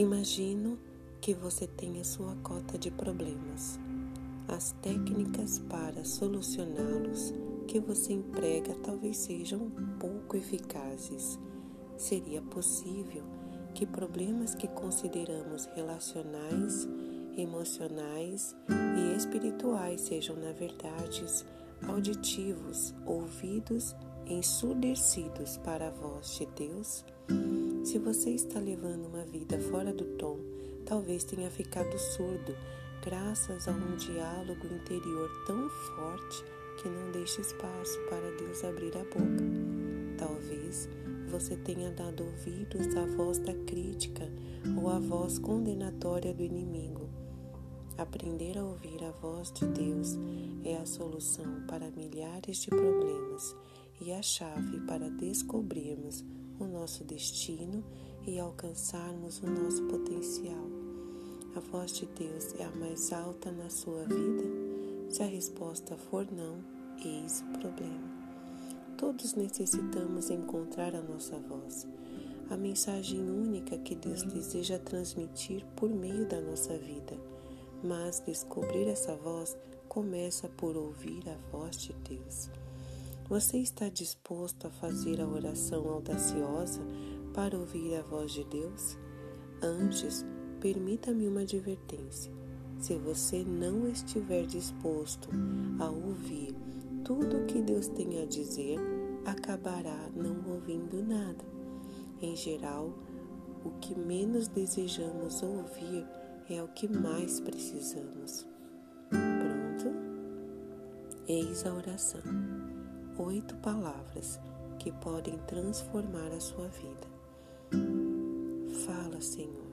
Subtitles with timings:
[0.00, 0.78] Imagino
[1.20, 3.78] que você tenha sua cota de problemas.
[4.48, 7.34] As técnicas para solucioná-los
[7.68, 9.70] que você emprega talvez sejam
[10.00, 11.38] pouco eficazes.
[11.98, 13.24] Seria possível
[13.74, 16.88] que problemas que consideramos relacionais,
[17.36, 18.56] emocionais
[18.96, 21.26] e espirituais sejam, na verdade,
[21.86, 23.94] auditivos, ouvidos
[24.24, 27.04] ensurdecidos para a voz de Deus?
[27.84, 30.38] Se você está levando uma vida fora do tom,
[30.86, 32.54] talvez tenha ficado surdo
[33.02, 36.44] graças a um diálogo interior tão forte
[36.80, 39.44] que não deixa espaço para Deus abrir a boca.
[40.18, 40.88] Talvez
[41.30, 44.30] você tenha dado ouvidos à voz da crítica
[44.80, 47.08] ou à voz condenatória do inimigo.
[47.96, 50.18] Aprender a ouvir a voz de Deus
[50.64, 53.54] é a solução para milhares de problemas
[54.00, 56.24] e a chave para descobrirmos
[56.60, 57.82] o nosso destino
[58.26, 60.66] e alcançarmos o nosso potencial.
[61.56, 64.44] A voz de Deus é a mais alta na sua vida?
[65.08, 66.62] Se a resposta for não,
[67.04, 68.08] eis o problema.
[68.96, 71.86] Todos necessitamos encontrar a nossa voz,
[72.50, 77.16] a mensagem única que Deus deseja transmitir por meio da nossa vida.
[77.82, 79.56] Mas descobrir essa voz
[79.88, 82.59] começa por ouvir a voz de Deus.
[83.30, 86.80] Você está disposto a fazer a oração audaciosa
[87.32, 88.98] para ouvir a voz de Deus?
[89.62, 90.26] Antes,
[90.58, 92.32] permita-me uma advertência.
[92.80, 95.28] Se você não estiver disposto
[95.78, 96.56] a ouvir
[97.04, 98.80] tudo o que Deus tem a dizer,
[99.24, 101.44] acabará não ouvindo nada.
[102.20, 102.92] Em geral,
[103.64, 106.04] o que menos desejamos ouvir
[106.48, 108.44] é o que mais precisamos.
[109.08, 109.94] Pronto?
[111.28, 112.59] Eis a oração
[113.20, 114.40] oito palavras
[114.78, 117.06] que podem transformar a sua vida.
[118.86, 119.70] Fala, Senhor,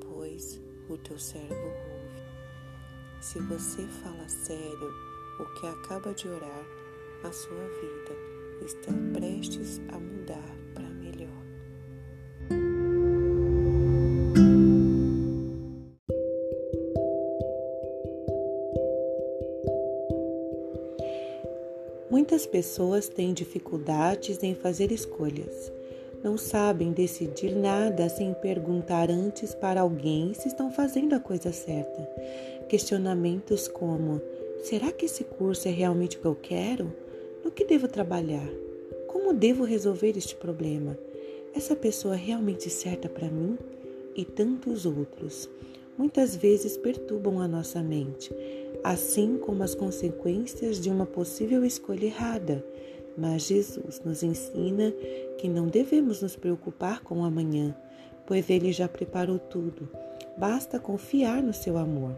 [0.00, 2.22] pois o teu servo ouve.
[3.20, 4.92] Se você fala sério
[5.38, 6.64] o que acaba de orar,
[7.22, 10.57] a sua vida está prestes a mudar
[22.10, 25.70] Muitas pessoas têm dificuldades em fazer escolhas.
[26.24, 32.08] Não sabem decidir nada sem perguntar antes para alguém se estão fazendo a coisa certa.
[32.66, 34.22] Questionamentos como:
[34.62, 36.90] será que esse curso é realmente o que eu quero?
[37.44, 38.48] No que devo trabalhar?
[39.06, 40.98] Como devo resolver este problema?
[41.54, 43.58] Essa pessoa é realmente certa para mim?
[44.16, 45.48] E tantos outros.
[45.98, 48.32] Muitas vezes perturbam a nossa mente
[48.82, 52.64] assim como as consequências de uma possível escolha errada.
[53.16, 54.92] Mas Jesus nos ensina
[55.38, 57.74] que não devemos nos preocupar com o amanhã,
[58.26, 59.88] pois ele já preparou tudo.
[60.36, 62.12] Basta confiar no seu amor.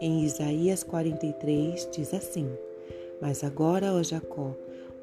[0.00, 2.48] Em Isaías 43 diz assim:
[3.20, 4.54] Mas agora, ó Jacó,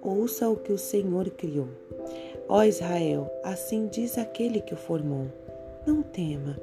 [0.01, 1.67] ouça o que o Senhor criou.
[2.47, 5.27] Ó Israel, assim diz aquele que o formou:
[5.85, 6.57] Não tema,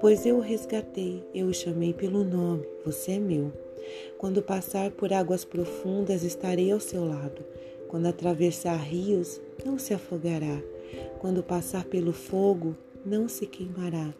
[0.00, 3.50] pois eu o resgatei, eu o chamei pelo nome, você é meu.
[4.18, 7.44] Quando passar por águas profundas, estarei ao seu lado.
[7.88, 10.60] Quando atravessar rios, não se afogará.
[11.18, 14.14] Quando passar pelo fogo, não se queimará.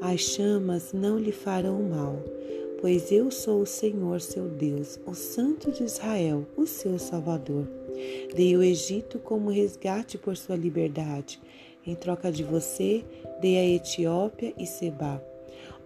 [0.00, 2.22] As chamas não lhe farão mal,
[2.80, 7.66] pois eu sou o Senhor seu Deus, o Santo de Israel, o seu Salvador.
[8.34, 11.40] Dei o Egito como resgate por sua liberdade.
[11.86, 13.04] Em troca de você,
[13.40, 15.22] dei a Etiópia e Seba.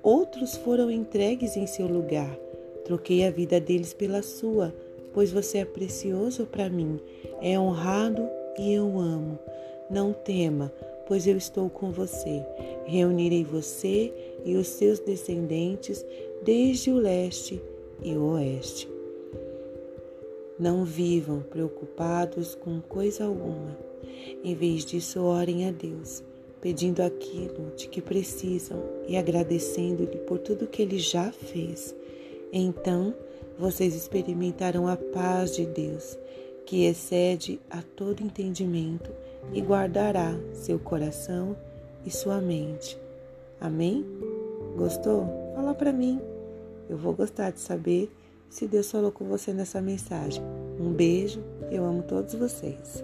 [0.03, 2.44] Outros foram entregues em seu lugar.
[2.85, 4.75] Troquei a vida deles pela sua,
[5.13, 7.01] pois você é precioso para mim,
[7.41, 8.29] é honrado
[8.59, 9.39] e eu amo.
[9.91, 10.73] Não tema,
[11.07, 12.43] pois eu estou com você.
[12.85, 14.13] Reunirei você
[14.45, 16.05] e os seus descendentes
[16.43, 17.61] desde o leste
[18.03, 18.89] e o oeste.
[20.59, 23.77] Não vivam preocupados com coisa alguma.
[24.43, 26.23] Em vez disso, orem a Deus,
[26.61, 31.95] pedindo aquilo de que precisam e agradecendo-lhe por tudo que ele já fez.
[32.57, 33.13] Então
[33.59, 36.17] vocês experimentarão a paz de Deus,
[36.65, 39.11] que excede a todo entendimento
[39.53, 41.57] e guardará seu coração
[42.07, 42.97] e sua mente.
[43.61, 44.07] Amém?
[44.77, 45.53] Gostou?
[45.57, 46.21] Fala para mim.
[46.89, 48.09] Eu vou gostar de saber
[48.49, 50.43] se Deus falou com você nessa mensagem.
[50.79, 51.43] Um beijo,
[51.73, 53.03] eu amo todos vocês.